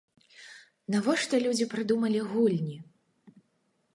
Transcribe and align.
Навошта 0.93 1.35
людзі 1.43 1.67
прыдумалі 1.75 2.19
гульні? 2.31 2.77